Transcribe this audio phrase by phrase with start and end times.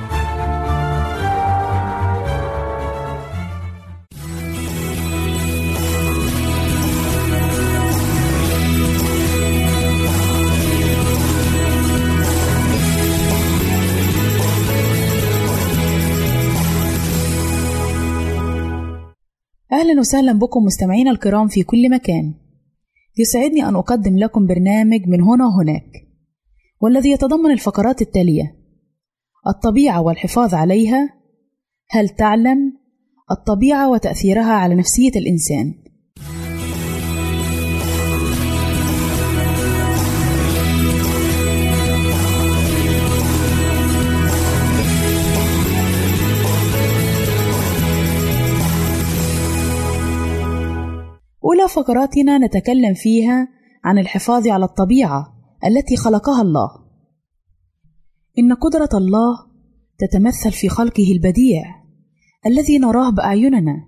[19.81, 22.33] أهلا وسهلا بكم مستمعينا الكرام في كل مكان.
[23.17, 25.91] يسعدني أن أقدم لكم برنامج من هنا وهناك
[26.81, 28.55] والذي يتضمن الفقرات التالية
[29.47, 31.09] الطبيعة والحفاظ عليها
[31.89, 32.77] هل تعلم؟
[33.31, 35.80] الطبيعة وتأثيرها على نفسية الإنسان.
[51.67, 53.47] فقراتنا نتكلم فيها
[53.83, 55.33] عن الحفاظ على الطبيعة
[55.65, 56.69] التي خلقها الله.
[58.39, 59.37] إن قدرة الله
[59.97, 61.63] تتمثل في خلقه البديع
[62.45, 63.87] الذي نراه بأعيننا،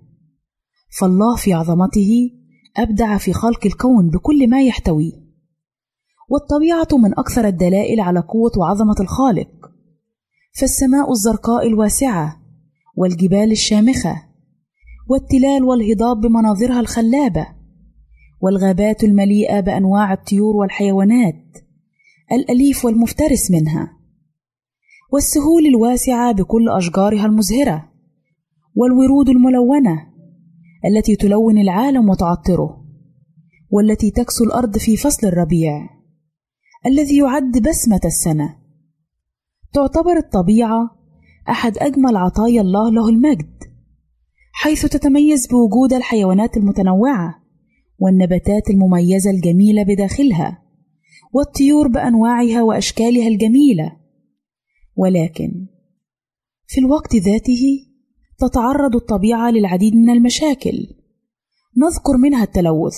[1.00, 2.30] فالله في عظمته
[2.76, 5.24] أبدع في خلق الكون بكل ما يحتويه،
[6.28, 9.70] والطبيعة من أكثر الدلائل على قوة وعظمة الخالق،
[10.60, 12.40] فالسماء الزرقاء الواسعة
[12.96, 14.22] والجبال الشامخة
[15.08, 17.53] والتلال والهضاب بمناظرها الخلابة.
[18.44, 21.58] والغابات المليئة بأنواع الطيور والحيوانات
[22.32, 23.98] الأليف والمفترس منها
[25.12, 27.92] والسهول الواسعة بكل أشجارها المزهرة
[28.76, 30.06] والورود الملونة
[30.84, 32.84] التي تلون العالم وتعطره
[33.70, 35.88] والتي تكسو الأرض في فصل الربيع
[36.86, 38.56] الذي يعد بسمة السنة.
[39.72, 40.90] تعتبر الطبيعة
[41.48, 43.64] أحد أجمل عطايا الله له المجد
[44.52, 47.43] حيث تتميز بوجود الحيوانات المتنوعة
[47.98, 50.62] والنباتات المميزة الجميلة بداخلها
[51.32, 53.96] والطيور بأنواعها وأشكالها الجميلة.
[54.96, 55.66] ولكن
[56.66, 57.62] في الوقت ذاته
[58.38, 60.86] تتعرض الطبيعة للعديد من المشاكل.
[61.76, 62.96] نذكر منها التلوث.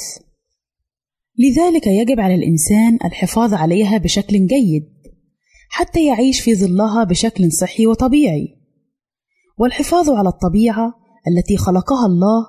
[1.39, 4.85] لذلك يجب على الإنسان الحفاظ عليها بشكل جيد
[5.69, 8.57] حتى يعيش في ظلها بشكل صحي وطبيعي.
[9.59, 10.95] والحفاظ على الطبيعة
[11.29, 12.47] التي خلقها الله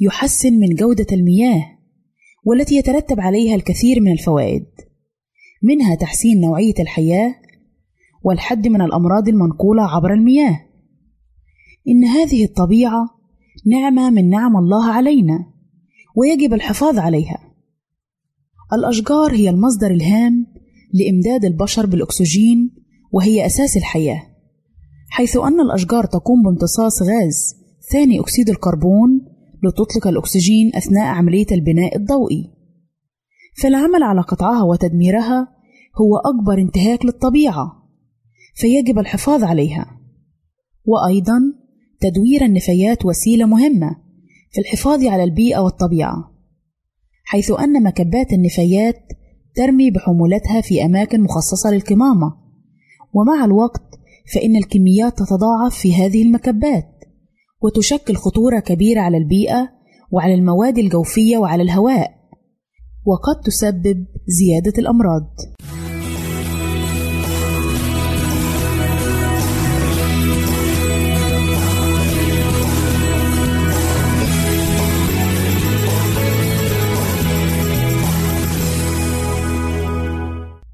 [0.00, 1.79] يحسن من جودة المياه.
[2.44, 4.66] والتي يترتب عليها الكثير من الفوائد.
[5.62, 7.34] منها تحسين نوعية الحياة
[8.24, 10.60] والحد من الأمراض المنقولة عبر المياه.
[11.88, 13.08] إن هذه الطبيعة
[13.66, 15.38] نعمة من نعم الله علينا
[16.16, 17.38] ويجب الحفاظ عليها.
[18.72, 20.46] الأشجار هي المصدر الهام
[20.92, 22.74] لإمداد البشر بالأكسجين
[23.12, 24.22] وهي أساس الحياة
[25.10, 27.54] حيث أن الأشجار تقوم بامتصاص غاز
[27.92, 29.26] ثاني أكسيد الكربون
[29.62, 32.50] لتطلق الأكسجين أثناء عملية البناء الضوئي.
[33.62, 35.48] فالعمل على قطعها وتدميرها
[36.00, 37.72] هو أكبر انتهاك للطبيعة
[38.54, 40.00] فيجب الحفاظ عليها.
[40.84, 41.38] وأيضا
[42.00, 43.96] تدوير النفايات وسيلة مهمة
[44.52, 46.30] في الحفاظ على البيئة والطبيعة
[47.24, 49.08] حيث أن مكبات النفايات
[49.54, 52.36] ترمي بحمولتها في أماكن مخصصة للكمامة.
[53.14, 54.00] ومع الوقت
[54.34, 56.99] فإن الكميات تتضاعف في هذه المكبات.
[57.62, 59.68] وتشكل خطورة كبيرة على البيئة
[60.10, 62.10] وعلى المواد الجوفية وعلى الهواء
[63.04, 65.30] وقد تسبب زيادة الأمراض.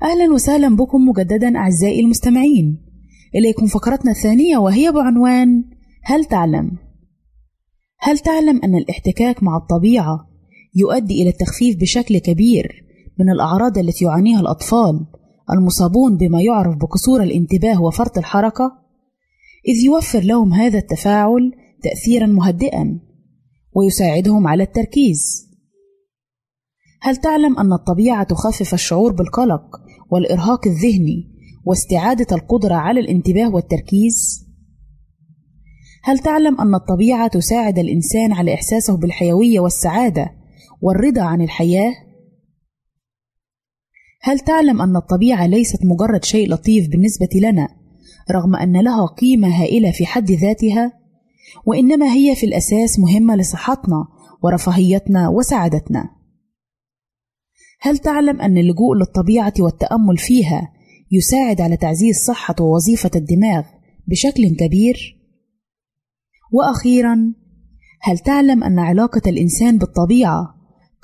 [0.02, 2.82] أهلا وسهلا بكم مجددا أعزائي المستمعين.
[3.34, 5.64] إليكم فقرتنا الثانية وهي بعنوان
[6.08, 6.78] هل تعلم؟
[7.98, 10.28] هل تعلم أن الاحتكاك مع الطبيعة
[10.74, 12.84] يؤدي إلى التخفيف بشكل كبير
[13.18, 15.06] من الأعراض التي يعانيها الأطفال
[15.52, 18.72] المصابون بما يعرف بقصور الانتباه وفرط الحركة؟
[19.68, 23.00] إذ يوفر لهم هذا التفاعل تأثيرا مهدئا
[23.72, 25.46] ويساعدهم على التركيز.
[27.02, 29.76] هل تعلم أن الطبيعة تخفف الشعور بالقلق
[30.10, 31.32] والإرهاق الذهني
[31.64, 34.45] واستعادة القدرة على الانتباه والتركيز؟
[36.06, 40.32] هل تعلم أن الطبيعة تساعد الإنسان على إحساسه بالحيوية والسعادة
[40.82, 41.92] والرضا عن الحياة؟
[44.22, 47.68] هل تعلم أن الطبيعة ليست مجرد شيء لطيف بالنسبة لنا
[48.30, 50.92] رغم أن لها قيمة هائلة في حد ذاتها؟
[51.66, 54.04] وإنما هي في الأساس مهمة لصحتنا
[54.42, 56.10] ورفاهيتنا وسعادتنا.
[57.80, 60.72] هل تعلم أن اللجوء للطبيعة والتأمل فيها
[61.12, 63.62] يساعد على تعزيز صحة ووظيفة الدماغ
[64.06, 65.15] بشكل كبير؟
[66.52, 67.32] وأخيرا،
[68.02, 70.54] هل تعلم أن علاقة الإنسان بالطبيعة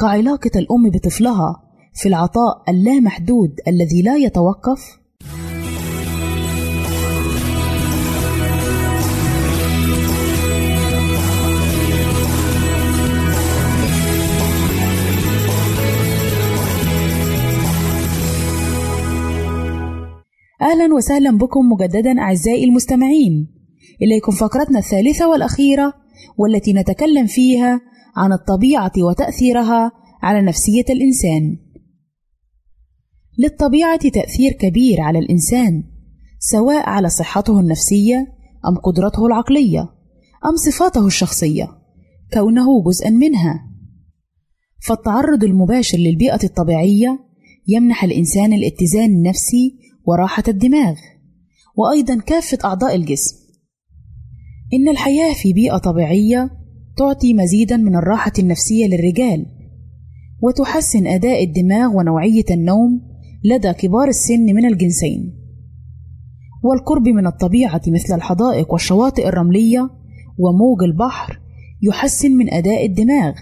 [0.00, 1.62] كعلاقة الأم بطفلها
[1.94, 5.02] في العطاء اللامحدود الذي لا يتوقف؟
[20.62, 23.62] أهلا وسهلا بكم مجددا أعزائي المستمعين
[24.02, 25.94] إليكم فقرتنا الثالثة والأخيرة
[26.38, 27.80] والتي نتكلم فيها
[28.16, 29.92] عن الطبيعة وتأثيرها
[30.23, 31.56] على نفسية الإنسان.
[33.38, 35.85] للطبيعة تأثير كبير على الإنسان
[36.38, 38.16] سواء على صحته النفسية
[38.68, 39.80] أم قدرته العقلية
[40.47, 41.68] أم صفاته الشخصية
[42.32, 43.68] كونه جزءا منها.
[44.87, 47.18] فالتعرض المباشر للبيئة الطبيعية
[47.68, 50.94] يمنح الإنسان الاتزان النفسي وراحة الدماغ
[51.76, 53.41] وأيضا كافة أعضاء الجسم
[54.75, 56.50] إن الحياة في بيئة طبيعية
[56.97, 59.47] تعطي مزيدا من الراحة النفسية للرجال
[60.43, 63.00] وتحسن أداء الدماغ ونوعية النوم
[63.45, 65.43] لدى كبار السن من الجنسين.
[66.64, 69.91] والقرب من الطبيعة مثل الحدائق والشواطئ الرملية
[70.38, 71.41] وموج البحر
[71.83, 73.33] يحسن من أداء الدماغ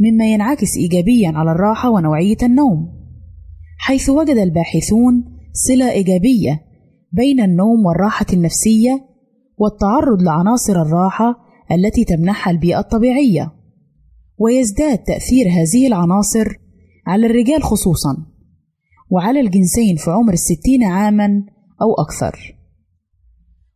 [0.00, 2.88] مما ينعكس إيجابيا على الراحة ونوعية النوم
[3.78, 6.62] حيث وجد الباحثون صلة إيجابية
[7.12, 9.11] بين النوم والراحة النفسية
[9.62, 11.34] والتعرض لعناصر الراحة
[11.72, 13.52] التي تمنحها البيئة الطبيعية،
[14.38, 16.46] ويزداد تأثير هذه العناصر
[17.06, 18.16] على الرجال خصوصًا،
[19.10, 21.44] وعلى الجنسين في عمر الستين عامًا
[21.82, 22.56] أو أكثر.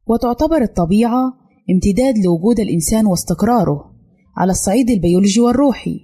[0.06, 1.22] وتعتبر الطبيعة
[1.70, 3.92] امتداد لوجود الإنسان واستقراره
[4.36, 6.00] على الصعيد البيولوجي والروحي.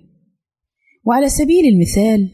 [1.05, 2.31] وعلى سبيل المثال،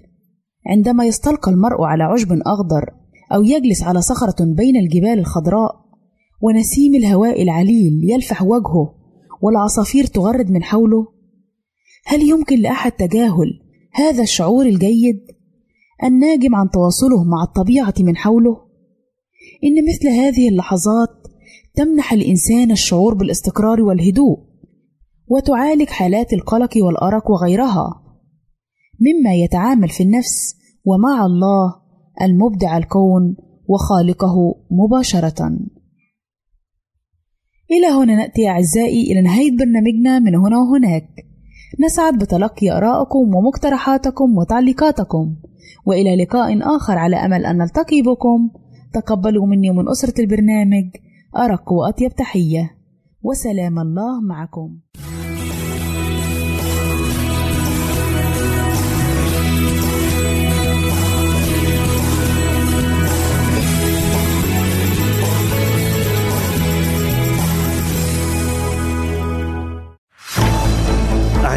[0.66, 2.94] عندما يستلقى المرء على عشب أخضر
[3.34, 5.87] أو يجلس على صخرة بين الجبال الخضراء
[6.40, 8.94] ونسيم الهواء العليل يلفح وجهه
[9.42, 11.06] والعصافير تغرد من حوله
[12.06, 13.60] هل يمكن لأحد تجاهل
[13.92, 15.20] هذا الشعور الجيد
[16.04, 18.56] الناجم عن تواصله مع الطبيعة من حوله؟
[19.64, 21.08] إن مثل هذه اللحظات
[21.74, 24.38] تمنح الإنسان الشعور بالاستقرار والهدوء
[25.26, 28.02] وتعالج حالات القلق والأرق وغيرها
[29.00, 30.54] مما يتعامل في النفس
[30.84, 31.74] ومع الله
[32.22, 33.36] المبدع الكون
[33.68, 35.58] وخالقه مباشرة.
[37.70, 41.08] إلى هنا نأتي أعزائي إلى نهاية برنامجنا من هنا وهناك.
[41.84, 45.36] نسعد بتلقي آرائكم ومقترحاتكم وتعليقاتكم،
[45.86, 48.50] وإلى لقاء آخر على أمل أن نلتقي بكم.
[48.94, 50.84] تقبلوا مني ومن أسرة البرنامج
[51.36, 52.70] أرق وأطيب تحية،
[53.22, 54.78] وسلام الله معكم.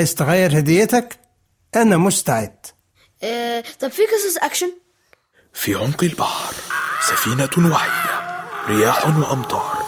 [0.00, 1.20] عايز تغير هديتك؟
[1.76, 2.56] أنا مستعد
[3.22, 4.72] آه طب في قصص أكشن؟
[5.52, 6.54] في عمق البحر
[7.00, 9.82] سفينة واعية رياح وأمطار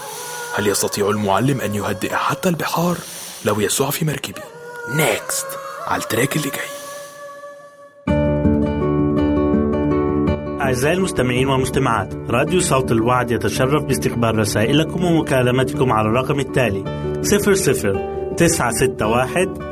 [0.55, 2.97] هل يستطيع المعلم أن يهدئ حتى البحار
[3.45, 4.41] لو يسوع في مركبي؟
[4.97, 5.47] next
[5.87, 6.73] على ال track اللي جاي
[10.61, 16.85] أعزائي المستمعين والمستمعات راديو صوت الوعد يتشرف باستقبال رسائلكم ومكالمتكم على الرقم التالي
[17.23, 19.72] 00 961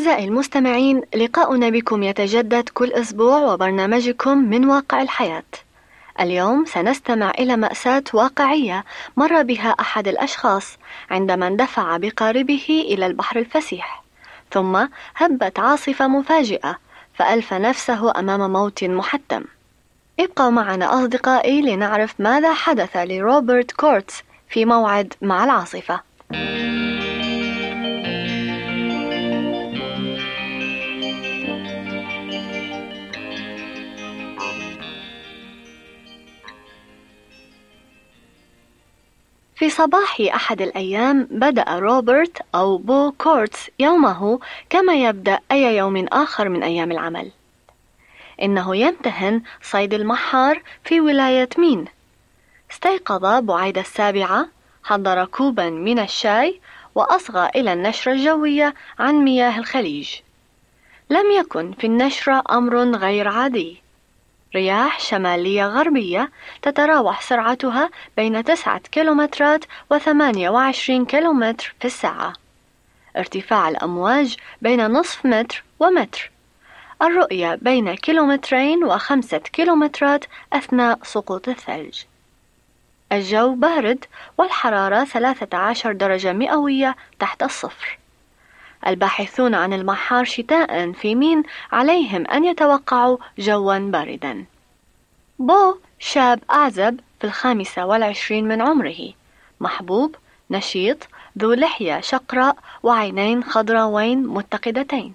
[0.00, 5.42] أعزائي المستمعين لقاؤنا بكم يتجدد كل أسبوع وبرنامجكم من واقع الحياة.
[6.20, 8.84] اليوم سنستمع إلى مأساة واقعية
[9.16, 10.78] مر بها أحد الأشخاص
[11.10, 14.02] عندما اندفع بقاربه إلى البحر الفسيح.
[14.52, 14.86] ثم
[15.16, 16.78] هبت عاصفة مفاجئة
[17.14, 19.44] فألف نفسه أمام موت محتم.
[20.20, 26.00] ابقوا معنا أصدقائي لنعرف ماذا حدث لروبرت كورتس في موعد مع العاصفة.
[39.60, 46.48] في صباح أحد الأيام بدأ روبرت أو بو كورتس يومه كما يبدأ أي يوم آخر
[46.48, 47.30] من أيام العمل.
[48.42, 51.84] إنه يمتهن صيد المحار في ولاية مين.
[52.70, 54.48] استيقظ بعيد السابعة
[54.84, 56.60] حضر كوبا من الشاي
[56.94, 60.14] وأصغى إلى النشرة الجوية عن مياه الخليج.
[61.10, 63.82] لم يكن في النشرة أمر غير عادي.
[64.54, 66.30] رياح شمالية غربية
[66.62, 72.32] تتراوح سرعتها بين تسعة كيلومترات وثمانية وعشرين كيلومتر في الساعة.
[73.16, 76.30] ارتفاع الأمواج بين نصف متر ومتر.
[77.02, 82.02] الرؤية بين كيلومترين وخمسة كيلومترات أثناء سقوط الثلج.
[83.12, 84.04] الجو بارد
[84.38, 87.99] والحرارة 13 درجة مئوية تحت الصفر.
[88.86, 94.44] الباحثون عن المحار شتاء في مين عليهم أن يتوقعوا جوا باردا.
[95.38, 99.12] بو شاب أعزب في الخامسة والعشرين من عمره.
[99.60, 100.16] محبوب
[100.50, 105.14] نشيط ذو لحية شقراء وعينين خضراوين متقدتين.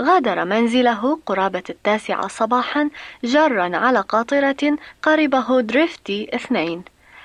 [0.00, 2.90] غادر منزله قرابة التاسعة صباحا
[3.24, 6.84] جارا على قاطرة قربه دريفتي اثنين.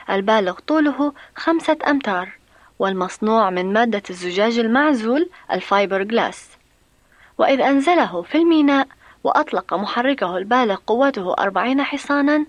[0.10, 2.30] البالغ طوله خمسة أمتار.
[2.84, 6.50] والمصنوع من مادة الزجاج المعزول الفايبر جلاس
[7.38, 8.88] وإذ أنزله في الميناء
[9.24, 12.46] وأطلق محركه البالغ قوته أربعين حصانا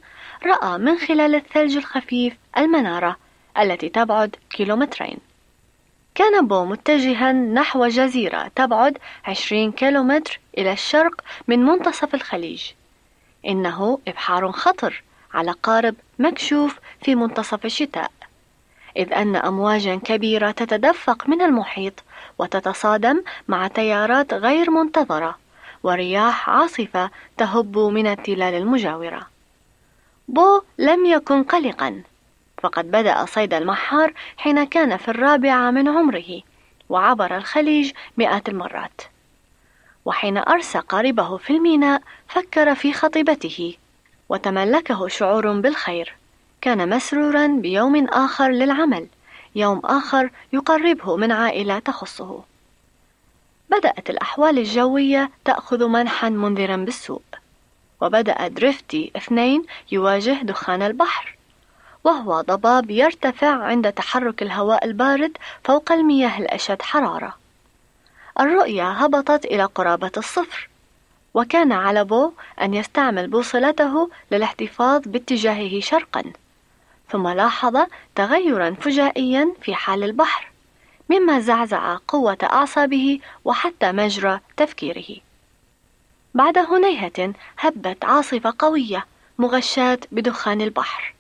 [0.47, 3.17] رأى من خلال الثلج الخفيف المنارة
[3.59, 5.19] التي تبعد كيلومترين.
[6.15, 12.63] كان بو متجها نحو جزيرة تبعد 20 كيلومتر إلى الشرق من منتصف الخليج.
[13.47, 15.03] إنه إبحار خطر
[15.35, 18.11] على قارب مكشوف في منتصف الشتاء.
[18.97, 22.03] إذ أن أمواجا كبيرة تتدفق من المحيط
[22.39, 25.39] وتتصادم مع تيارات غير منتظرة
[25.83, 29.27] ورياح عاصفة تهب من التلال المجاورة.
[30.29, 32.03] بو لم يكن قلقا
[32.63, 36.41] فقد بدأ صيد المحار حين كان في الرابعة من عمره
[36.89, 39.01] وعبر الخليج مئات المرات.
[40.05, 43.77] وحين أرسى قاربه في الميناء فكر في خطيبته
[44.29, 46.15] وتملكه شعور بالخير.
[46.65, 49.07] كان مسرورا بيوم آخر للعمل
[49.55, 52.43] يوم آخر يقربه من عائلة تخصه.
[53.71, 57.23] بدأت الأحوال الجوية تأخذ منحا منذرا بالسوء
[58.01, 61.37] وبدأ دريفتي اثنين يواجه دخان البحر
[62.05, 67.35] وهو ضباب يرتفع عند تحرك الهواء البارد فوق المياه الأشد حرارة.
[68.41, 70.69] الرؤية هبطت إلى قرابة الصفر
[71.35, 76.33] وكان على بو أن يستعمل بوصلته للاحتفاظ باتجاهه شرقا.
[77.09, 80.51] ثم لاحظ تغيرا فجائيا في حال البحر
[81.09, 85.21] مما زعزع قوة أعصابه وحتى مجرى تفكيره.
[86.35, 89.07] بعد هنيهة هبت عاصفة قوية
[89.39, 91.15] مغشاة بدخان البحر.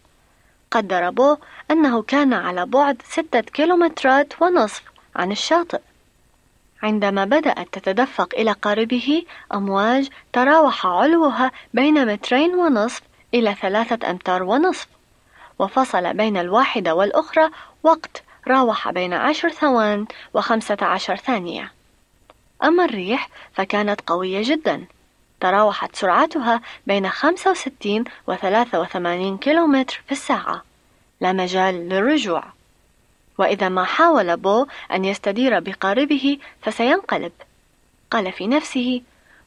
[0.70, 1.36] قدر بو
[1.70, 4.82] أنه كان على بعد ستة كيلومترات ونصف
[5.16, 5.80] عن الشاطئ.
[6.82, 13.02] عندما بدأت تتدفق إلى قاربه أمواج تراوح علوها بين مترين ونصف
[13.34, 14.86] إلى ثلاثة أمتار ونصف.
[15.58, 17.50] وفصل بين الواحدة والأخرى
[17.82, 21.72] وقت راوح بين عشر ثوان وخمسة عشر ثانية.
[22.64, 24.84] أما الريح فكانت قوية جدا.
[25.40, 30.62] تراوحت سرعتها بين 65 و 83 كيلومتر في الساعة.
[31.20, 32.44] لا مجال للرجوع.
[33.38, 37.32] وإذا ما حاول بو أن يستدير بقاربه فسينقلب.
[38.10, 39.02] قال في نفسه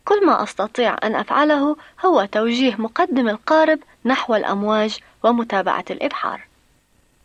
[0.05, 6.41] كل ما أستطيع أن أفعله هو توجيه مقدم القارب نحو الأمواج ومتابعة الإبحار.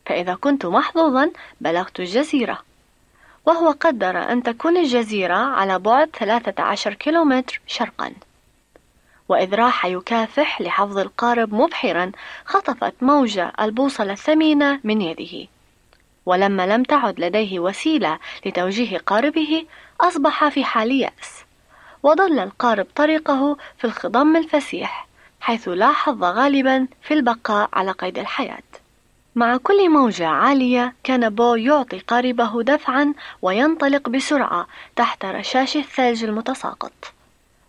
[0.06, 2.58] فإذا كنت محظوظا بلغت الجزيرة.
[3.46, 8.12] وهو قدر أن تكون الجزيرة على بعد 13 كيلومتر شرقا.
[9.28, 12.12] وإذ راح يكافح لحفظ القارب مبحرا
[12.44, 15.48] خطفت موجة البوصلة الثمينة من يده.
[16.26, 19.66] ولما لم تعد لديه وسيلة لتوجيه قاربه
[20.00, 21.44] أصبح في حال يأس.
[22.02, 25.06] وضل القارب طريقه في الخضم الفسيح.
[25.42, 28.62] حيث لا حظ غالبا في البقاء على قيد الحياة.
[29.34, 36.92] مع كل موجة عالية كان بو يعطي قاربه دفعا وينطلق بسرعة تحت رشاش الثلج المتساقط.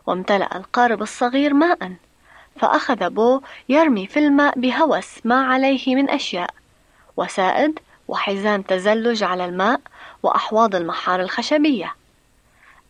[0.07, 1.93] وامتلأ القارب الصغير ماء
[2.59, 6.49] فأخذ بو يرمي في الماء بهوس ما عليه من أشياء
[7.17, 9.81] وسائد وحزام تزلج على الماء
[10.23, 11.95] وأحواض المحار الخشبية.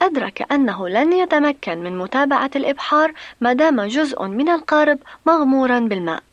[0.03, 6.23] أدرك أنه لن يتمكن من متابعة الإبحار ما دام جزء من القارب مغمورا بالماء.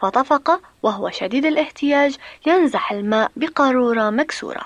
[0.00, 4.62] فطفق وهو شديد الاحتياج ينزح الماء بقارورة مكسورة.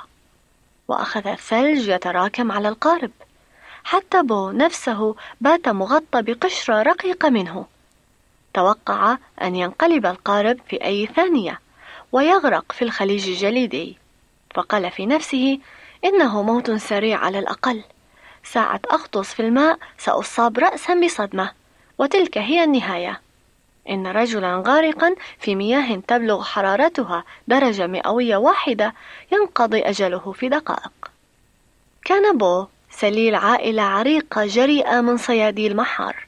[0.89, 3.11] وأخذ الثلج يتراكم على القارب.
[3.85, 7.67] حتى بو نفسه بات مغطى بقشرة رقيقة منه.
[8.55, 11.61] توقع أن ينقلب القارب في أي ثانية
[12.13, 13.99] ويغرق في الخليج الجليدي.
[14.55, 15.59] فقال في نفسه
[16.05, 17.85] إنه موت سريع على الأقل.
[18.45, 21.53] ساعة أغطس في الماء سأصاب رأسا بصدمة.
[21.99, 23.21] وتلك هي النهاية.
[23.89, 28.95] إن رجلا غارقا في مياه تبلغ حرارتها درجة مئوية واحدة
[29.33, 30.93] ينقضي أجله في دقائق.
[32.05, 36.27] كان بو سليل عائلة عريقة جريئة من صيادي المحار.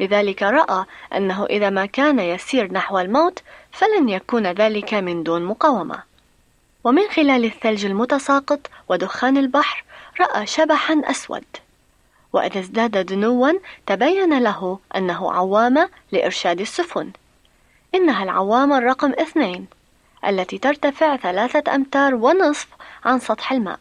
[0.00, 6.02] لذلك رأى أنه إذا ما كان يسير نحو الموت فلن يكون ذلك من دون مقاومة.
[6.84, 9.84] ومن خلال الثلج المتساقط ودخان البحر
[10.20, 11.44] رأى شبحا أسود.
[12.32, 13.52] وإذا ازداد دنوا
[13.86, 17.10] تبين له أنه عوامة لإرشاد السفن.
[17.94, 19.66] إنها العوامة الرقم اثنين
[20.26, 22.68] التي ترتفع ثلاثة أمتار ونصف
[23.04, 23.80] عن سطح الماء.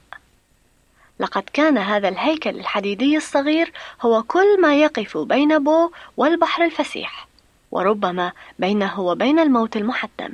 [1.20, 7.28] لقد كان هذا الهيكل الحديدي الصغير هو كل ما يقف بين بو والبحر الفسيح
[7.72, 10.34] وربما بينه وبين الموت المحتم.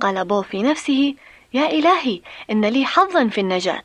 [0.00, 1.14] قال بو في نفسه
[1.54, 3.84] يا إلهي إن لي حظا في النجاة.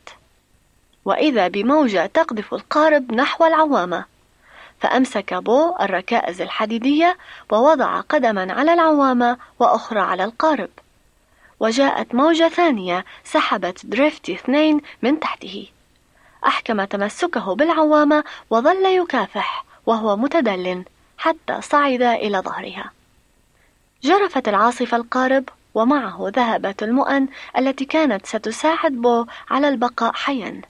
[1.05, 4.05] وإذا بموجة تقذف القارب نحو العوامة.
[4.79, 7.17] فأمسك بو الركائز الحديدية
[7.51, 10.69] ووضع قدما على العوامة وأخرى على القارب.
[11.59, 15.67] وجاءت موجة ثانية سحبت دريفتي اثنين من تحته.
[16.47, 20.83] أحكم تمسكه بالعوامة وظل يكافح وهو متدل
[21.17, 22.91] حتى صعد إلى ظهرها.
[24.03, 30.61] جرفت العاصفة القارب ومعه ذهبت المؤن التي كانت ستساعد بو على البقاء حيا.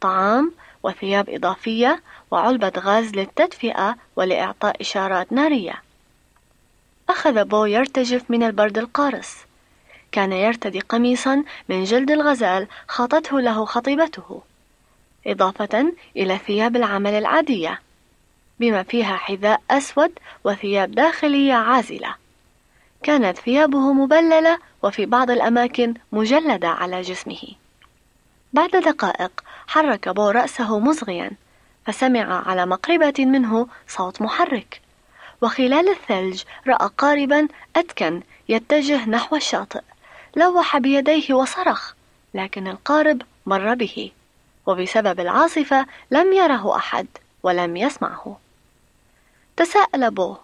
[0.00, 5.82] طعام وثياب إضافية وعلبة غاز للتدفئة ولإعطاء إشارات نارية.
[7.08, 9.36] أخذ بو يرتجف من البرد القارس
[10.12, 14.42] كان يرتدي قميصا من جلد الغزال خاطته له خطيبته
[15.26, 17.80] إضافة إلى ثياب العمل العادية
[18.60, 20.12] بما فيها حذاء أسود
[20.44, 22.14] وثياب داخلية عازلة.
[23.02, 27.42] كانت ثيابه مبللة وفي بعض الأماكن مجلدة على جسمه.
[28.52, 31.30] بعد دقائق حرك بو رأسه مصغيا
[31.86, 34.80] فسمع على مقربة منه صوت محرك.
[35.42, 39.80] وخلال الثلج رأى قاربا أتكن يتجه نحو الشاطئ
[40.36, 41.94] لوح بيديه وصرخ
[42.34, 44.10] لكن القارب مر به.
[44.66, 47.06] وبسبب العاصفة لم يره أحد
[47.42, 48.38] ولم يسمعه.
[49.56, 50.36] تساءل بو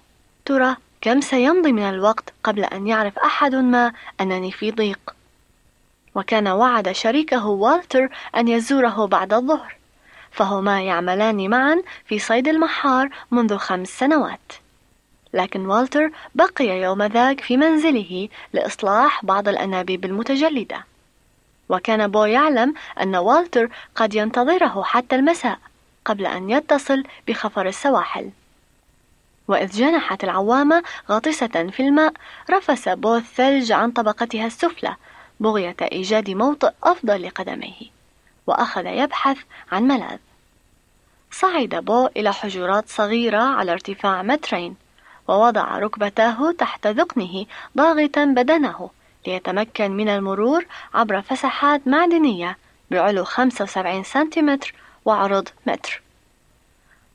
[0.44, 5.16] ترى كم سيمضي من الوقت قبل أن يعرف أحد ما أنني في ضيق؟
[6.16, 9.76] وكان وعد شريكه والتر أن يزوره بعد الظهر
[10.30, 14.52] فهما يعملان معا في صيد المحار منذ خمس سنوات.
[15.32, 20.84] لكن والتر بقي يوم ذاك في منزله لإصلاح بعض الأنابيب المتجلدة.
[21.68, 25.58] وكان بو يعلم أن والتر قد ينتظره حتى المساء
[26.04, 28.30] قبل أن يتصل بخفر السواحل.
[29.48, 32.12] وإذ جنحت العوامة غاطسة في الماء
[32.50, 34.96] رفس بو الثلج عن طبقتها السفلى
[35.40, 37.96] بغية إيجاد موطئ أفضل لقدميه
[38.46, 39.38] وأخذ يبحث
[39.72, 40.18] عن ملاذ.
[41.30, 44.76] صعد بو إلى حجرات صغيرة على ارتفاع مترين
[45.28, 47.46] ووضع ركبتاه تحت ذقنه
[47.76, 48.90] ضاغطا بدنه
[49.26, 52.58] ليتمكن من المرور عبر فسحات معدنية
[52.90, 56.02] بعلو 75 سنتيمتر وعرض متر.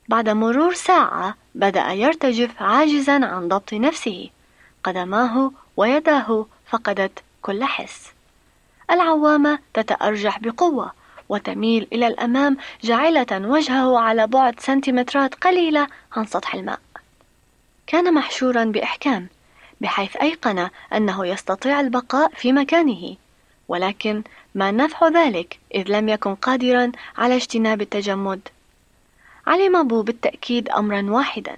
[0.07, 4.29] بعد مرور ساعة بدأ يرتجف عاجزا عن ضبط نفسه
[4.84, 8.12] قدماه ويداه فقدت كل حس.
[8.91, 10.91] العوامة تتأرجح بقوة
[11.30, 16.80] وتميل إلى الأمام جاعلة وجهه على بعد سنتيمترات قليلة عن سطح الماء.
[17.88, 19.27] كان محشورا بإحكام
[19.82, 23.15] بحيث أيقن أنه يستطيع البقاء في مكانه.
[23.67, 24.23] ولكن
[24.56, 28.41] ما نفع ذلك إذ لم يكن قادرا على اجتناب التجمد.
[29.47, 31.58] علم بو بالتأكيد أمرا واحدا.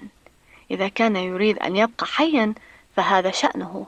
[0.71, 2.53] إذا كان يريد أن يبقى حيا
[2.95, 3.85] فهذا شأنه.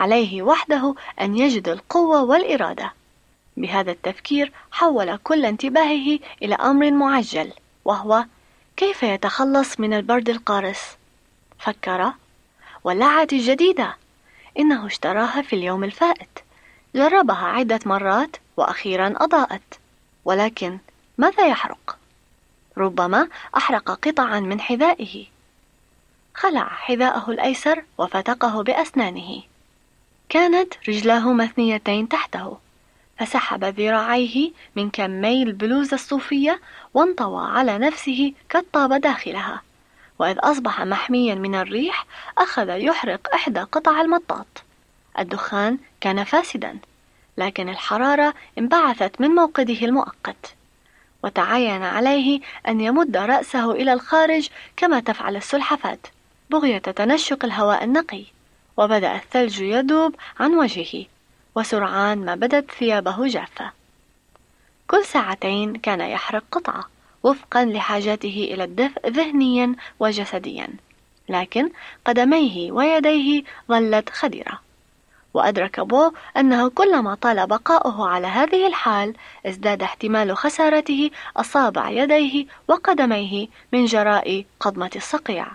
[0.00, 2.92] عليه وحده أن يجد القوة والإرادة.
[3.56, 7.52] بهذا التفكير حول كل انتباهه إلى أمر معجل
[7.84, 8.24] وهو
[8.76, 10.96] كيف يتخلص من البرد القارس؟
[11.58, 12.12] فكر
[12.84, 13.96] واللاعة الجديدة
[14.58, 16.38] إنه اشتراها في اليوم الفائت.
[16.94, 19.78] جربها عدة مرات وأخيرا أضاءت.
[20.24, 20.78] ولكن
[21.18, 21.98] ماذا يحرق؟
[22.78, 25.26] ربما أحرق قطعا من حذائه.
[26.34, 29.42] خلع حذاءه الأيسر وفتقه بأسنانه.
[30.30, 32.58] كانت رجلاه مثنيتين تحته
[33.18, 36.60] فسحب ذراعيه من كمي البلوزة الصوفية
[36.94, 39.62] وانطوى على نفسه كالطاب داخلها
[40.18, 42.06] وإذ أصبح محميا من الريح
[42.38, 44.46] أخذ يحرق إحدى قطع المطاط.
[45.18, 46.78] الدخان كان فاسدا
[47.38, 50.54] لكن الحرارة انبعثت من موقده المؤقت
[51.24, 55.98] وتعين عليه أن يمد رأسه إلى الخارج كما تفعل السلحفاة
[56.50, 58.24] بغية تنشق الهواء النقي.
[58.80, 61.04] وبدأ الثلج يذوب عن وجهه
[61.54, 63.72] وسرعان ما بدت ثيابه جافة.
[64.86, 66.84] كل ساعتين كان يحرق قطعة
[67.22, 70.68] وفقا لحاجاته إلى الدفء ذهنيا وجسديا.
[71.28, 71.70] لكن
[72.04, 74.60] قدميه ويديه ظلت خدرة
[75.34, 79.14] وأدرك بو أنه كلما طال بقاؤه على هذه الحال
[79.46, 85.46] ازداد احتمال خسارته أصابع يديه وقدميه من جراء قضمة الصقيع.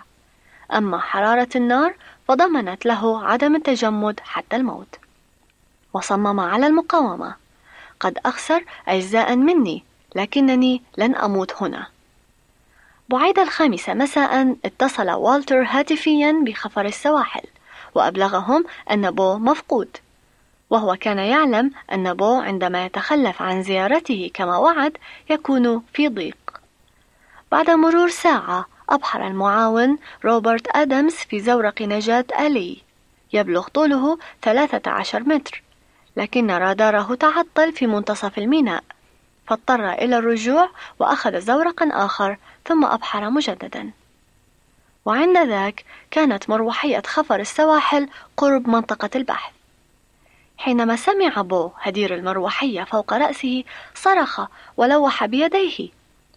[0.72, 1.94] أما حرارة النار
[2.28, 4.98] فضمنت له عدم التجمد حتى الموت.
[5.94, 7.34] وصمم على المقاومة.
[8.00, 9.82] قد أخسر أجزاء مني
[10.16, 11.86] لكنني لن أموت هنا.
[13.08, 17.42] بعيد الخامسة مساء اتصل والتر هاتفيا بخفر السواحل
[17.94, 19.96] وأبلغهم أن بو مفقود.
[20.70, 24.96] وهو كان يعلم أن بو عندما يتخلف عن زيارته كما وعد
[25.30, 26.60] يكون في ضيق.
[27.52, 32.82] بعد مرور ساعة أبحر المعاون روبرت آدمز في زورق نجاة آلي.
[33.32, 35.62] يبلغ طوله 13 متر.
[36.16, 38.84] لكن راداره تعطل في منتصف الميناء.
[39.46, 43.90] فاضطر إلى الرجوع وأخذ زورقا آخر ثم أبحر مجددا.
[45.04, 49.52] وعند ذاك كانت مروحية خفر السواحل قرب منطقة البحث
[50.58, 54.40] حينما سمع بو هدير المروحية فوق رأسه صرخ
[54.76, 55.88] ولوح بيديه.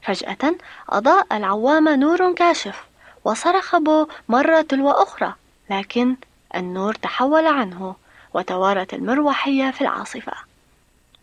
[0.02, 0.56] فجأة
[0.90, 2.84] أضاء العوام نور كاشف
[3.26, 5.34] وصرخ بو مرة تلو أخرى
[5.70, 6.16] لكن
[6.56, 7.96] النور تحول عنه
[8.34, 10.34] وتوارت المروحية في العاصفة.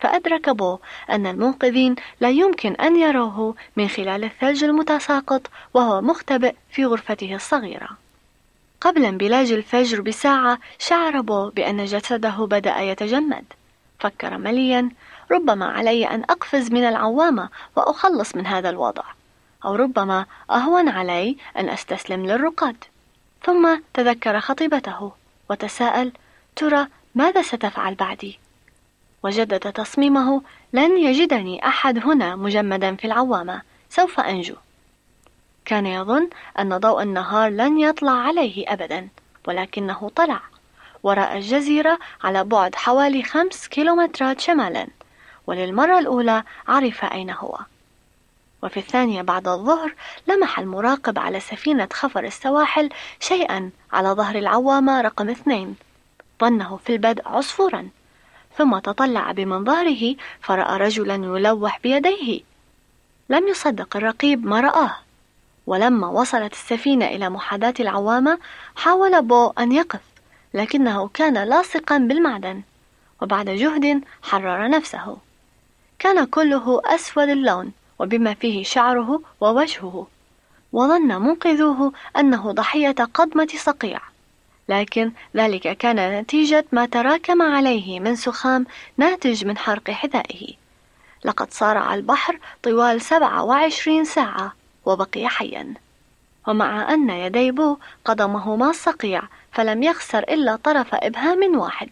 [0.00, 0.78] فأدرك بو
[1.10, 7.88] أن المنقذين لا يمكن أن يروه من خلال الثلج المتساقط وهو مختبئ في غرفته الصغيرة.
[8.80, 13.44] قبل انبلاج الفجر بساعة شعر بو بأن جسده بدأ يتجمد.
[13.98, 14.90] فكر مليا
[15.32, 19.02] ربما علي أن أقفز من العوامة وأخلص من هذا الوضع.
[19.64, 22.84] أو ربما أهون علي أن أستسلم للرقاد.
[23.44, 25.12] ثم تذكر خطيبته
[25.50, 26.12] وتساءل
[26.56, 28.38] ترى ماذا ستفعل بعدي؟
[29.22, 34.54] وجدد تصميمه لن يجدني أحد هنا مجمدا في العوامة سوف أنجو.
[35.64, 39.08] كان يظن أن ضوء النهار لن يطلع عليه أبدا
[39.48, 40.40] ولكنه طلع.
[41.02, 44.86] وراء الجزيرة على بعد حوالي خمس كيلومترات شمالا.
[45.46, 47.58] وللمرة الأولى عرف أين هو.
[48.62, 49.94] وفي الثانية بعد الظهر
[50.26, 52.88] لمح المراقب على سفينة خفر السواحل
[53.20, 55.76] شيئا على ظهر العوامة رقم اثنين.
[56.40, 57.88] ظنه في البدء عصفورا.
[58.58, 62.40] ثم تطلع بمنظاره فرأى رجلا يلوح بيديه.
[63.28, 64.96] لم يصدق الرقيب ما رآه.
[65.66, 68.38] ولما وصلت السفينة إلى محاذاة العوامة
[68.76, 70.00] حاول بو أن يقف
[70.54, 72.62] لكنه كان لاصقا بالمعدن.
[73.22, 75.25] وبعد جهد حرر نفسه.
[75.98, 80.06] كان كله أسود اللون وبما فيه شعره ووجهه.
[80.72, 84.00] وظن منقذوه أنه ضحية قضمة صقيع.
[84.68, 88.66] لكن ذلك كان نتيجة ما تراكم عليه من سخام
[88.96, 90.54] ناتج من حرق حذائه.
[91.24, 94.52] لقد صارع البحر طوال 27 ساعة
[94.86, 95.74] وبقي حيا.
[96.48, 99.22] ومع أن يدي بو قدمهما صقيع
[99.52, 101.88] فلم يخسر إلا طرف إبهام واحد.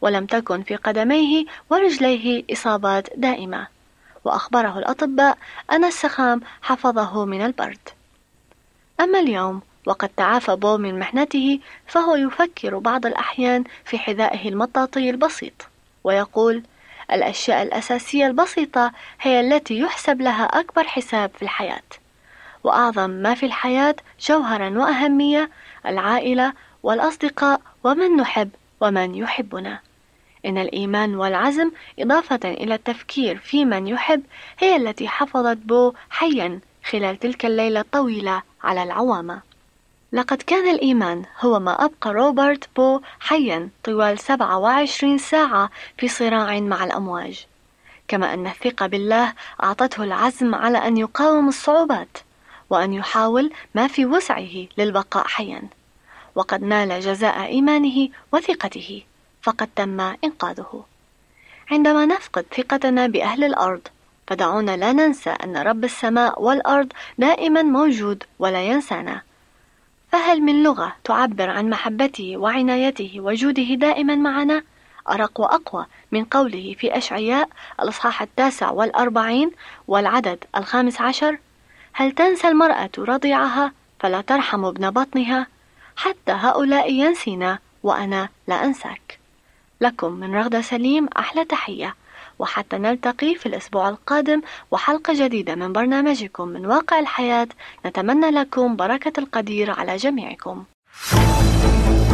[0.00, 3.66] ولم تكن في قدميه ورجليه إصابات دائمة.
[4.24, 5.38] وأخبره الأطباء
[5.72, 7.88] أن السخام حفظه من البرد.
[9.00, 15.68] أما اليوم وقد تعافى بو من محنته فهو يفكر بعض الأحيان في حذائه المطاطي البسيط
[16.04, 16.62] ويقول
[17.12, 21.82] الأشياء الأساسية البسيطة هي التي يحسب لها أكبر حساب في الحياة
[22.64, 25.50] وأعظم ما في الحياة جوهرا وأهمية
[25.86, 29.80] العائلة والأصدقاء ومن نحب ومن يحبنا.
[30.46, 34.22] إن الإيمان والعزم إضافة إلى التفكير في من يحب
[34.58, 39.40] هي التي حفظت بو حيا خلال تلك الليلة الطويلة على العوامة.
[40.12, 46.84] لقد كان الإيمان هو ما أبقى روبرت بو حيا طوال 27 ساعة في صراع مع
[46.84, 47.46] الأمواج.
[48.08, 49.32] كما أن الثقة بالله
[49.62, 52.18] أعطته العزم على أن يقاوم الصعوبات
[52.70, 55.62] وأن يحاول ما في وسعه للبقاء حيا.
[56.34, 59.02] وقد نال جزاء إيمانه وثقته.
[59.46, 60.84] فقد تم إنقاذه.
[61.70, 63.80] عندما نفقد ثقتنا بأهل الأرض
[64.26, 69.22] فدعونا لا ننسى أن رب السماء والأرض دائما موجود ولا ينسانا.
[70.12, 74.62] فهل من لغة تعبر عن محبته وعنايته وجوده دائما معنا؟
[75.08, 77.48] أرق وأقوى من قوله في أشعياء
[77.82, 79.50] الإصحاح التاسع والأربعين
[79.88, 81.38] والعدد الخامس عشر
[81.92, 85.46] هل تنسى المرأة رضيعها فلا ترحم ابن بطنها؟
[85.96, 89.18] حتى هؤلاء ينسينا وأنا لا أنساك.
[89.80, 91.94] لكم من رغدة سليم أحلى تحية.
[92.38, 97.48] وحتى نلتقي في الأسبوع القادم وحلقة جديدة من برنامجكم من واقع الحياة.
[97.86, 100.64] نتمنى لكم بركة القدير على جميعكم.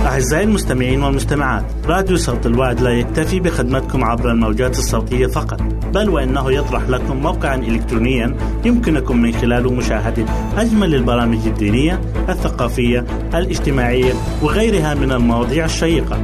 [0.06, 6.52] أعزائي المستمعين والمستمعات راديو صوت الوعد لا يكتفي بخدمتكم عبر الموجات الصوتية فقط بل وإنه
[6.52, 13.00] يطرح لكم موقعا إلكترونيا يمكنكم من خلاله مشاهدة أجمل البرامج الدينية الثقافية
[13.34, 16.22] الاجتماعية وغيرها من المواضيع الشيقة.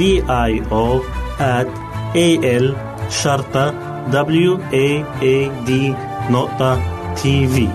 [0.00, 1.02] D I O
[1.38, 1.68] at
[2.16, 2.28] A
[2.62, 2.66] L
[3.10, 3.66] شرطة
[4.10, 4.88] W A
[5.22, 5.70] A D
[6.30, 6.80] نقطة
[7.14, 7.68] تي في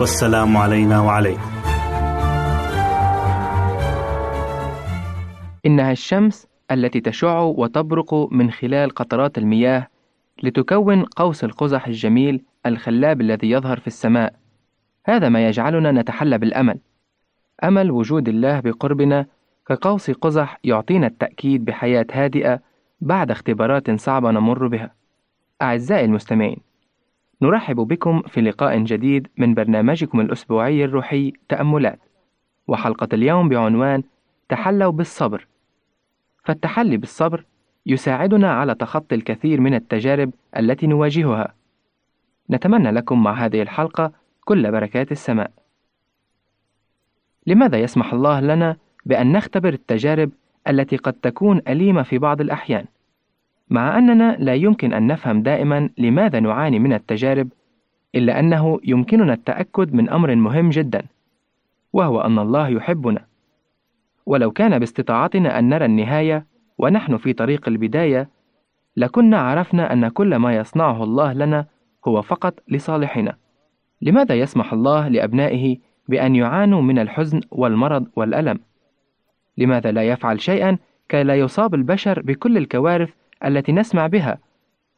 [0.00, 1.50] والسلام علينا وعليكم.
[5.66, 9.88] إنها الشمس التي تشع وتبرق من خلال قطرات المياه
[10.42, 14.34] لتكون قوس القزح الجميل الخلاب الذي يظهر في السماء.
[15.06, 16.78] هذا ما يجعلنا نتحلى بالأمل.
[17.64, 19.26] أمل وجود الله بقربنا
[19.70, 22.60] كقوس قزح يعطينا التأكيد بحياة هادئة
[23.00, 24.94] بعد اختبارات صعبة نمر بها.
[25.62, 26.56] أعزائي المستمعين
[27.42, 31.98] نرحب بكم في لقاء جديد من برنامجكم الأسبوعي الروحي تأملات.
[32.68, 34.02] وحلقة اليوم بعنوان
[34.48, 35.46] تحلوا بالصبر.
[36.44, 37.44] فالتحلي بالصبر
[37.86, 41.54] يساعدنا على تخطي الكثير من التجارب التي نواجهها.
[42.50, 44.12] نتمنى لكم مع هذه الحلقة
[44.44, 45.50] كل بركات السماء.
[47.46, 50.30] لماذا يسمح الله لنا بأن نختبر التجارب
[50.68, 52.84] التي قد تكون أليمة في بعض الأحيان؟
[53.70, 57.48] مع أننا لا يمكن أن نفهم دائما لماذا نعاني من التجارب،
[58.14, 61.02] إلا أنه يمكننا التأكد من أمر مهم جدا،
[61.92, 63.24] وهو أن الله يحبنا.
[64.26, 66.46] ولو كان باستطاعتنا أن نرى النهاية
[66.78, 68.28] ونحن في طريق البداية،
[68.96, 71.66] لكنا عرفنا أن كل ما يصنعه الله لنا
[72.08, 73.36] هو فقط لصالحنا.
[74.02, 75.78] لماذا يسمح الله لأبنائه
[76.08, 78.58] بأن يعانوا من الحزن والمرض والألم؟
[79.60, 83.10] لماذا لا يفعل شيئا كي لا يصاب البشر بكل الكوارث
[83.44, 84.38] التي نسمع بها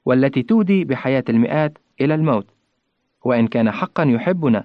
[0.05, 2.47] والتي تودي بحياة المئات إلى الموت.
[3.25, 4.65] وإن كان حقا يحبنا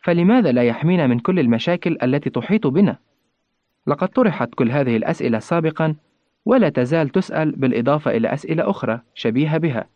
[0.00, 2.96] فلماذا لا يحمينا من كل المشاكل التي تحيط بنا؟
[3.86, 5.94] لقد طرحت كل هذه الأسئلة سابقا
[6.44, 9.86] ولا تزال تسأل بالإضافة إلى أسئلة أخرى شبيهة بها.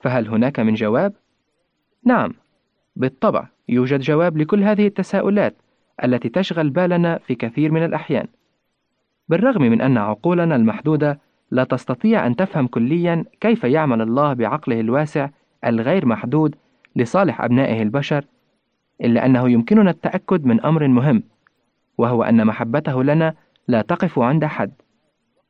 [0.00, 1.12] فهل هناك من جواب؟
[2.04, 2.34] نعم
[2.96, 5.54] بالطبع يوجد جواب لكل هذه التساؤلات
[6.04, 8.26] التي تشغل بالنا في كثير من الأحيان.
[9.28, 11.20] بالرغم من أن عقولنا المحدودة
[11.50, 15.28] لا تستطيع أن تفهم كليا كيف يعمل الله بعقله الواسع
[15.66, 16.54] الغير محدود
[16.96, 18.24] لصالح أبنائه البشر
[19.00, 21.22] إلا أنه يمكننا التأكد من أمر مهم
[21.98, 23.34] وهو أن محبته لنا
[23.68, 24.72] لا تقف عند حد.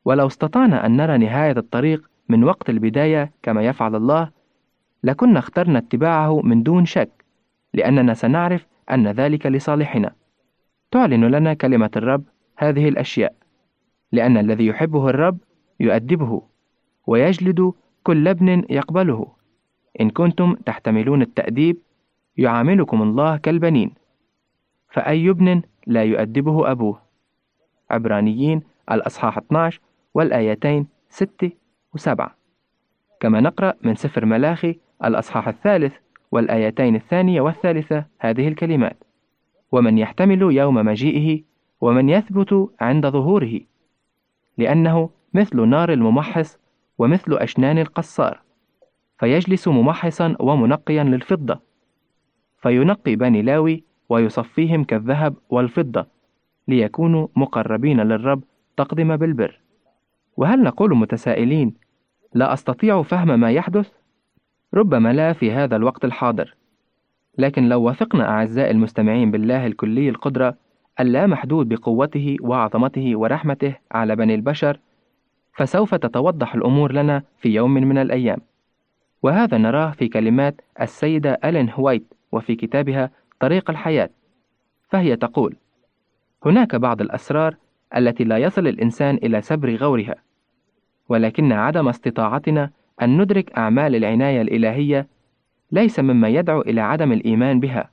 [0.05, 4.29] ولو استطعنا أن نرى نهاية الطريق من وقت البداية كما يفعل الله
[5.03, 7.25] لكنا اخترنا اتباعه من دون شك
[7.73, 10.13] لأننا سنعرف أن ذلك لصالحنا.
[10.91, 12.23] تعلن لنا كلمة الرب
[12.57, 13.33] هذه الأشياء.
[14.11, 15.37] لأن الذي يحبه الرب
[15.79, 16.41] يؤدبه
[17.07, 19.27] ويجلد كل ابن يقبله.
[20.01, 21.77] إن كنتم تحتملون التأديب
[22.37, 23.93] يعاملكم الله كالبنين.
[24.89, 27.01] فأي ابن لا يؤدبه أبوه؟
[27.91, 29.81] عبرانيين الأصحاح 12
[30.13, 31.51] والآيتين 6
[31.97, 32.29] و7
[33.19, 35.95] كما نقرأ من سفر ملاخي الأصحاح الثالث
[36.31, 39.03] والآيتين الثانية والثالثة هذه الكلمات.
[39.71, 41.41] ومن يحتمل يوم مجيئه
[41.81, 43.59] ومن يثبت عند ظهوره.
[44.59, 46.59] لأنه مثل نار الممحص
[46.97, 48.41] ومثل أشنان القصار
[49.19, 51.59] فيجلس ممحصا ومنقيا للفضة
[52.61, 56.05] فينقي بني لاوي ويصفيهم كالذهب والفضة
[56.67, 58.43] ليكونوا مقربين للرب
[58.77, 59.59] تقدم بالبر
[60.37, 61.73] وهل نقول متسائلين
[62.33, 63.91] لا أستطيع فهم ما يحدث؟
[64.73, 66.55] ربما لا في هذا الوقت الحاضر
[67.37, 70.57] لكن لو وثقنا أعزائي المستمعين بالله الكلي القدرة
[70.99, 74.79] اللامحدود بقوته وعظمته ورحمته على بني البشر
[75.53, 78.37] فسوف تتوضح الأمور لنا في يوم من الأيام.
[79.23, 84.09] وهذا نراه في كلمات السيدة ألين هوايت وفي كتابها طريق الحياة.
[84.89, 85.55] فهي تقول
[86.45, 87.55] هناك بعض الأسرار
[87.97, 90.15] التي لا يصل الإنسان إلى سبر غورها
[91.09, 92.71] ولكن عدم استطاعتنا
[93.01, 95.07] أن ندرك أعمال العناية الإلهية
[95.71, 97.89] ليس مما يدعو إلى عدم الإيمان بها.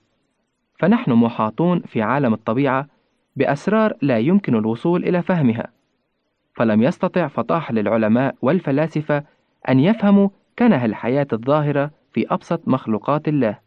[0.79, 2.96] فنحن محاطون في عالم الطبيعة
[3.37, 5.69] بأسرار لا يمكن الوصول إلى فهمها
[6.55, 9.25] فلم يستطع فطاح للعلماء والفلاسفة
[9.69, 10.29] أن يفهموا
[10.59, 13.59] كنه الحياة الظاهرة في أبسط مخلوقات الله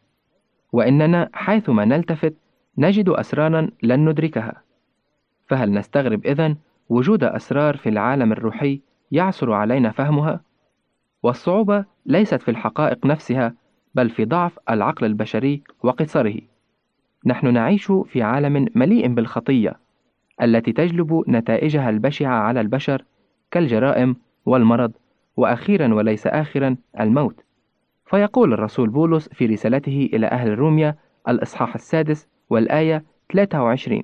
[0.72, 2.34] وإننا حيثما نلتفت
[2.78, 4.61] نجد أسرارا لن ندركها
[5.47, 6.55] فهل نستغرب إذن
[6.89, 10.41] وجود أسرار في العالم الروحي يعسر علينا فهمها؟
[11.24, 13.53] والصعوبة ليست في الحقائق نفسها
[13.95, 16.41] بل في ضعف العقل البشري وقصره
[17.26, 19.80] نحن نعيش في عالم مليء بالخطية
[20.41, 23.05] التي تجلب نتائجها البشعة على البشر
[23.51, 24.15] كالجرائم
[24.45, 24.91] والمرض
[25.38, 27.43] وأخيرا وليس اخرا الموت.
[28.05, 30.95] فيقول الرسول بولس في رسالته إلى أهل روميا
[31.30, 33.03] الإصحاح السادس والآية
[33.34, 34.03] 23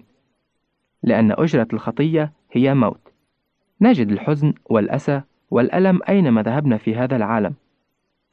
[1.03, 3.11] لأن أجرة الخطية هي موت.
[3.81, 7.53] نجد الحزن والأسى والألم أينما ذهبنا في هذا العالم.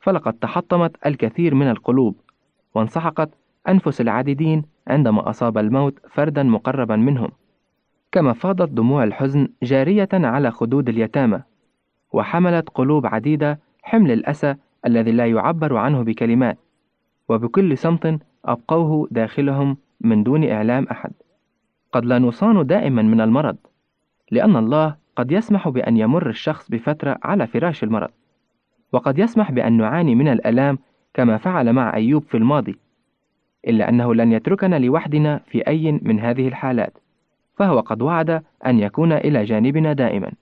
[0.01, 2.17] فلقد تحطمت الكثير من القلوب
[2.75, 3.31] وانسحقت
[3.69, 7.29] أنفس العديدين عندما أصاب الموت فردا مقربا منهم.
[8.13, 11.43] كما فاضت دموع الحزن جارية على خدود اليتامى
[12.13, 14.55] وحملت قلوب عديدة حمل الأسى
[14.87, 16.59] الذي لا يعبر عنه بكلمات
[17.29, 21.13] وبكل صمت أبقوه داخلهم من دون إعلام أحد.
[21.93, 23.57] قد لا نصان دائما من المرض
[24.31, 28.11] لأن الله قد يسمح بأن يمر الشخص بفترة على فراش المرض
[28.93, 30.79] وقد يسمح بأن نعاني من الآلام
[31.15, 32.79] كما فعل مع أيوب في الماضي.
[33.69, 36.99] إلا أنه لن يتركنا لوحدنا في أي من هذه الحالات
[37.57, 40.33] فهو قد وعد أن يكون إلى جانبنا دائما.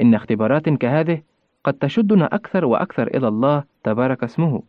[0.00, 1.22] إن اختبارات كهذه
[1.64, 4.62] قد تشدنا أكثر وأكثر إلى الله تبارك اسمه.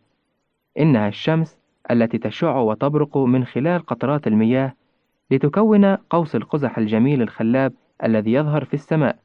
[0.78, 1.58] إنها الشمس
[1.90, 4.72] التي تشع وتبرق من خلال قطرات المياه
[5.30, 7.72] لتكون قوس القزح الجميل الخلاب
[8.04, 9.18] الذي يظهر في السماء.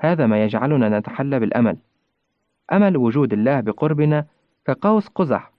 [0.00, 1.76] هذا ما يجعلنا نتحلى بالأمل.
[2.72, 4.26] أمل وجود الله بقربنا
[4.66, 5.55] كقوس قزح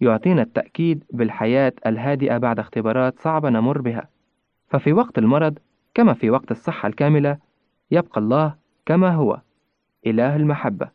[0.00, 4.08] يعطينا التأكيد بالحياة الهادئة بعد اختبارات صعبة نمر بها.
[4.68, 5.58] ففي وقت المرض
[5.94, 7.38] كما في وقت الصحة الكاملة
[7.90, 8.54] يبقى الله
[8.86, 9.40] كما هو
[10.06, 10.88] إله المحبة.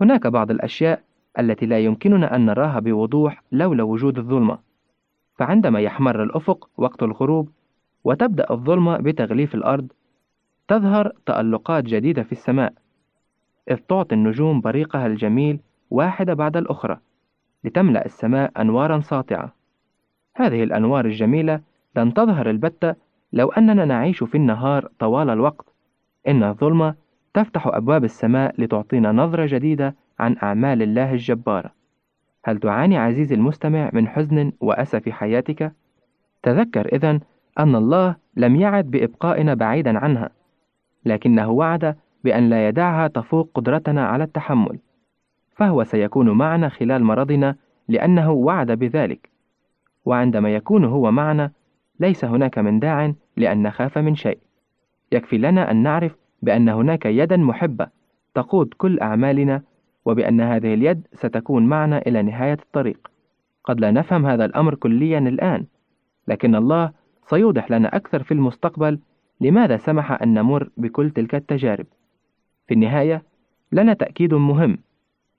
[0.00, 1.02] هناك بعض الأشياء
[1.38, 4.58] التي لا يمكننا أن نراها بوضوح لولا وجود الظلمة.
[5.34, 7.50] فعندما يحمر الأفق وقت الغروب
[8.04, 9.92] وتبدأ الظلمة بتغليف الأرض
[10.68, 12.72] تظهر تألقات جديدة في السماء.
[13.70, 15.60] إذ تعطي النجوم بريقها الجميل
[15.90, 16.98] واحدة بعد الأخرى.
[17.64, 19.52] لتملأ السماء أنوارا ساطعة.
[20.36, 21.60] هذه الأنوار الجميلة
[21.96, 22.94] لن تظهر البتة
[23.32, 25.74] لو أننا نعيش في النهار طوال الوقت.
[26.28, 26.94] إن الظلمة
[27.34, 31.72] تفتح أبواب السماء لتعطينا نظرة جديدة عن أعمال الله الجبارة.
[32.44, 35.72] هل تعاني عزيزي المستمع من حزن وأسى في حياتك؟
[36.42, 37.20] تذكر إذن
[37.58, 40.30] أن الله لم يعد بإبقائنا بعيدا عنها
[41.04, 44.78] لكنه وعد بأن لا يدعها تفوق قدرتنا على التحمل.
[45.62, 47.56] فهو سيكون معنا خلال مرضنا
[47.88, 49.30] لأنه وعد بذلك.
[50.04, 51.50] وعندما يكون هو معنا
[52.00, 54.38] ليس هناك من داع لأن نخاف من شيء.
[55.12, 57.86] يكفي لنا أن نعرف بأن هناك يدا محبة
[58.34, 59.62] تقود كل أعمالنا
[60.04, 63.10] وبأن هذه اليد ستكون معنا إلى نهاية الطريق.
[63.64, 65.66] قد لا نفهم هذا الأمر كليا الآن
[66.28, 66.92] لكن الله
[67.26, 68.98] سيوضح لنا أكثر في المستقبل
[69.40, 71.86] لماذا سمح أن نمر بكل تلك التجارب.
[72.66, 73.22] في النهاية
[73.72, 74.78] لنا تأكيد مهم.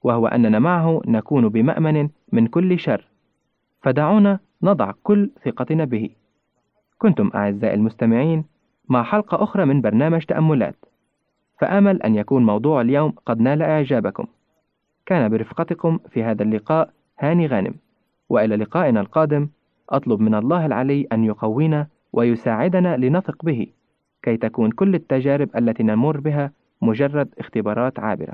[0.04, 3.08] وهو أننا معه نكون بمأمن من كل شر.
[3.82, 6.10] فدعونا نضع كل ثقتنا به.
[6.98, 8.46] كنتم أعزائي المستمعين
[8.90, 10.76] مع حلقة أخرى من برنامج تأملات.
[11.60, 14.26] فآمل أن يكون موضوع اليوم قد نال إعجابكم.
[15.06, 16.90] كان برفقتكم في هذا اللقاء
[17.20, 17.74] هاني غانم.
[18.30, 19.48] وإلى لقائنا القادم
[19.90, 23.68] أطلب من الله العلي أن يقوينا ويساعدنا لنثق به
[24.22, 26.52] كي تكون كل التجارب التي نمر بها
[26.82, 28.34] مجرد اختبارات عابرة.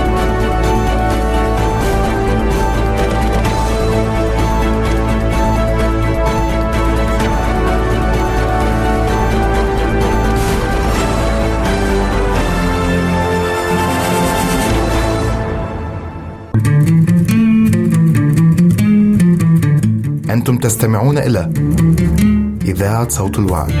[20.33, 21.53] أنتم تستمعون إلى
[22.65, 23.71] إذاعة صوت الوعد.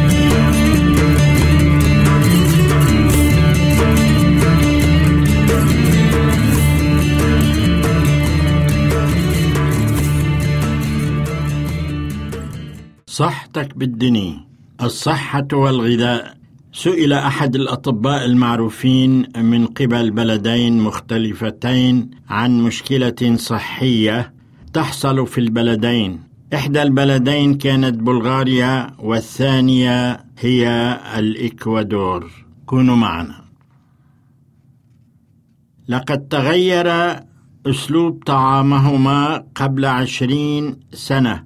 [13.05, 14.47] صحتك بالدني
[14.83, 16.33] الصحة والغذاء.
[16.73, 24.33] سئل أحد الأطباء المعروفين من قبل بلدين مختلفتين عن مشكلة صحية
[24.73, 26.30] تحصل في البلدين.
[26.53, 30.67] إحدى البلدين كانت بلغاريا والثانية هي
[31.17, 32.31] الإكوادور.
[32.65, 33.41] كونوا معنا.
[35.87, 36.87] لقد تغير
[37.67, 41.43] أسلوب طعامهما قبل عشرين سنة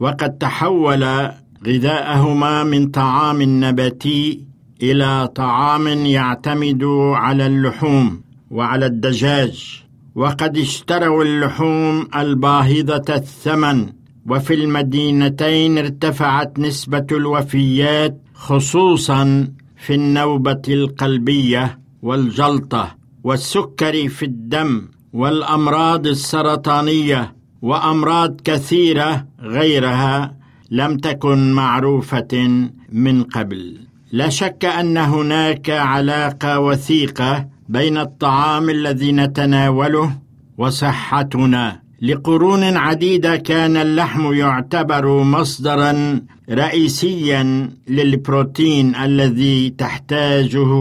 [0.00, 1.30] وقد تحول
[1.66, 4.44] غذاءهما من طعام نباتي
[4.82, 6.84] إلى طعام يعتمد
[7.14, 8.20] على اللحوم
[8.50, 9.84] وعلى الدجاج
[10.14, 13.92] وقد اشتروا اللحوم الباهظة الثمن
[14.28, 27.34] وفي المدينتين ارتفعت نسبة الوفيات خصوصا في النوبة القلبية والجلطة والسكري في الدم والأمراض السرطانية
[27.62, 30.34] وأمراض كثيرة غيرها
[30.70, 33.78] لم تكن معروفة من قبل.
[34.12, 40.18] لا شك أن هناك علاقة وثيقة بين الطعام الذي نتناوله
[40.58, 41.87] وصحتنا.
[42.02, 46.20] لقرون عديدة كان اللحم يعتبر مصدرا
[46.50, 50.72] رئيسيا للبروتين الذي تحتاجه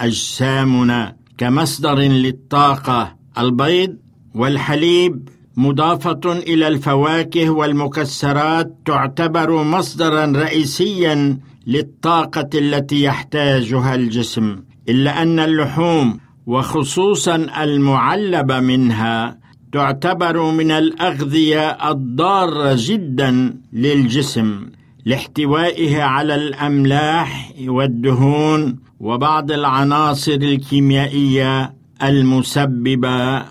[0.00, 3.16] أجسامنا كمصدر للطاقة.
[3.38, 3.96] البيض
[4.34, 14.56] والحليب مضافة إلى الفواكه والمكسرات تعتبر مصدرا رئيسيا للطاقة التي يحتاجها الجسم
[14.88, 19.43] إلا أن اللحوم وخصوصا المعلبة منها
[19.74, 24.66] تعتبر من الأغذية الضارة جدا للجسم
[25.04, 33.42] لاحتوائها على الأملاح والدهون وبعض العناصر الكيميائية المسببة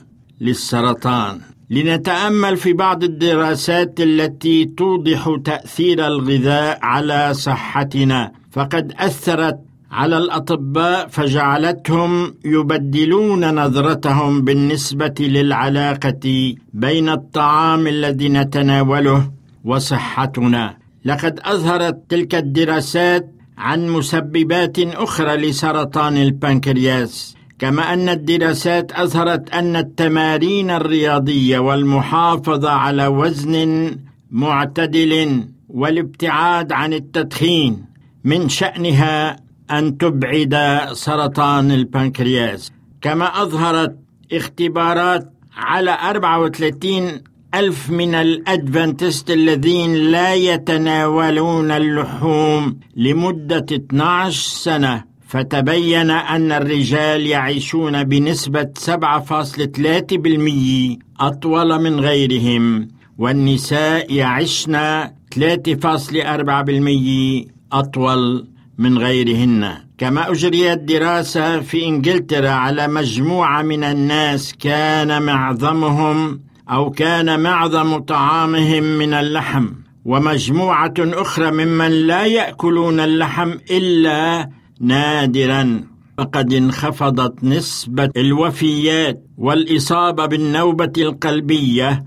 [0.41, 1.39] للسرطان.
[1.69, 9.59] لنتأمل في بعض الدراسات التي توضح تأثير الغذاء على صحتنا فقد أثرت
[9.93, 19.31] على الأطباء فجعلتهم يبدلون نظرتهم بالنسبة للعلاقة بين الطعام الذي نتناوله
[19.65, 20.77] وصحتنا.
[21.05, 30.71] لقد أظهرت تلك الدراسات عن مسببات أخرى لسرطان البنكرياس كما أن الدراسات أظهرت أن التمارين
[30.71, 33.91] الرياضية والمحافظة على وزن
[34.31, 37.85] معتدل والابتعاد عن التدخين
[38.23, 40.55] من شأنها أن تبعد
[40.93, 42.71] سرطان البنكرياس.
[43.01, 43.95] كما أظهرت
[44.31, 47.21] اختبارات على 34
[47.55, 55.03] ألف من الأدفنتست الذين لا يتناولون اللحوم لمدة 12 سنة.
[55.27, 62.87] فتبين أن الرجال يعيشون بنسبة 7.3% أطول من غيرهم
[63.17, 65.03] والنساء يعشن
[65.35, 68.47] 3.4% أطول
[68.77, 69.77] من غيرهن.
[69.97, 78.83] كما أجريت دراسة في إنجلترا على مجموعة من الناس كان معظمهم أو كان معظم طعامهم
[78.83, 79.67] من اللحم.
[80.05, 84.49] ومجموعة أخرى ممن لا يأكلون اللحم إلا
[84.79, 85.83] نادرا.
[86.17, 92.03] فقد انخفضت نسبة الوفيات والإصابة بالنوبة القلبية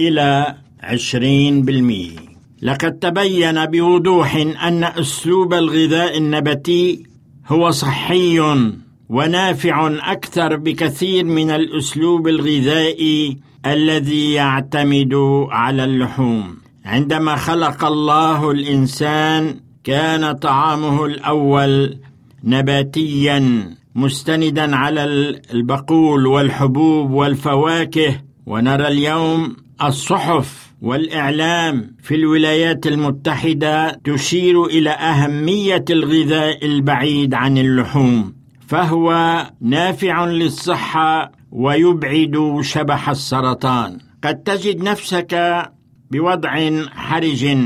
[0.00, 2.31] إلى عشرين بالمئة.
[2.62, 7.02] لقد تبين بوضوح أن أسلوب الغذاء النباتي
[7.48, 8.40] هو صحي
[9.08, 15.14] ونافع أكثر بكثير من الأسلوب الغذائي الذي يعتمد
[15.50, 16.56] على اللحوم.
[16.84, 21.98] عندما خلق الله الإنسان كان طعامه الأول
[22.44, 25.04] نباتيا مستندا على
[25.54, 37.34] البقول والحبوب والفواكه ونرى اليوم الصحف والإعلام في الولايات المتحدة تشير إلى أهمية الغذاء البعيد
[37.34, 38.34] عن اللحوم
[38.66, 43.98] فهو نافع للصحة ويبعد شبح السرطان.
[44.24, 45.62] قد تجد نفسك
[46.10, 47.56] بوضع حرج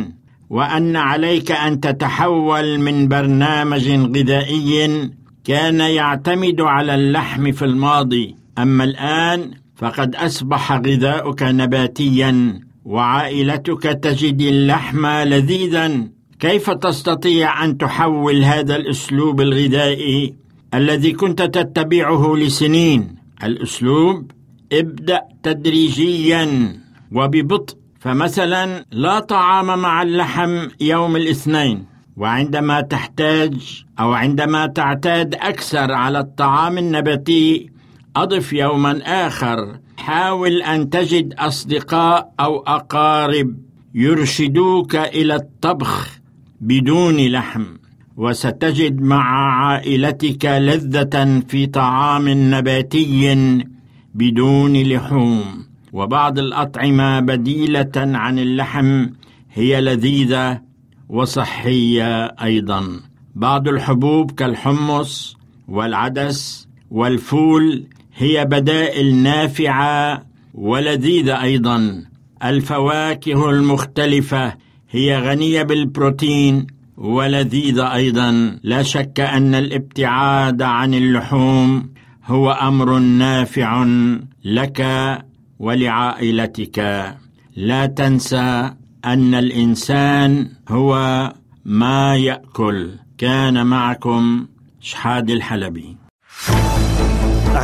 [0.51, 5.11] وأن عليك أن تتحول من برنامج غذائي
[5.45, 8.37] كان يعتمد على اللحم في الماضي.
[8.59, 16.09] أما الآن فقد أصبح غذاؤك نباتيا وعائلتك تجد اللحم لذيذا.
[16.41, 20.35] كيف تستطيع أن تحول هذا الأسلوب الغذائي
[20.75, 24.31] الذي كنت تتبعه لسنين؟ الأسلوب
[24.73, 26.73] ابدأ تدريجيا
[27.13, 27.77] وببطء.
[28.01, 31.85] فمثلا لا طعام مع اللحم يوم الاثنين.
[32.17, 37.71] وعندما تحتاج أو عندما تعتاد أكثر على الطعام النباتي
[38.17, 39.86] أضف يوما آخر.
[40.07, 43.57] حاول أن تجد أصدقاء أو أقارب
[43.95, 46.19] يرشدوك إلى الطبخ
[46.61, 47.65] بدون لحم
[48.17, 49.25] وستجد مع
[49.67, 53.55] عائلتك لذة في طعام نباتي
[54.15, 55.67] بدون لحوم.
[55.93, 59.07] وبعض الأطعمة بديلة عن اللحم
[59.53, 60.61] هي لذيذة
[61.09, 63.01] وصحية أيضا.
[63.35, 65.37] بعض الحبوب كالحمص
[65.69, 72.05] والعدس والفول هي بدائل نافعة ولذيذة أيضا.
[72.45, 74.55] الفواكه المختلفة
[74.91, 78.59] هي غنية بالبروتين ولذيذة أيضا.
[78.63, 81.91] لا شك أن الابتعاد عن اللحوم
[82.25, 83.87] هو أمر نافع
[84.45, 84.87] لك
[85.59, 86.79] ولعائلتك.
[87.57, 88.71] لا تنسى
[89.05, 91.33] أن الإنسان هو
[91.65, 92.91] ما يأكل.
[93.19, 94.47] كان معكم
[94.81, 95.97] شحاد الحلبي.